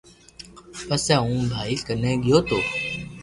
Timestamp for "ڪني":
1.87-2.11